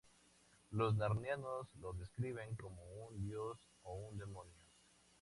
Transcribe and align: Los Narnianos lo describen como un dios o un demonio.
Los 0.71 0.95
Narnianos 0.95 1.67
lo 1.75 1.93
describen 1.93 2.55
como 2.55 2.81
un 3.05 3.19
dios 3.21 3.69
o 3.83 3.93
un 3.93 4.17
demonio. 4.17 4.65